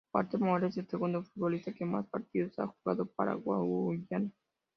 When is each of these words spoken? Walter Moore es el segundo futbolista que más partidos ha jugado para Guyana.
Walter 0.13 0.39
Moore 0.39 0.65
es 0.69 0.77
el 0.77 0.87
segundo 0.87 1.23
futbolista 1.23 1.73
que 1.75 1.85
más 1.85 2.07
partidos 2.07 2.57
ha 2.57 2.65
jugado 2.65 3.05
para 3.05 3.35
Guyana. 3.35 4.31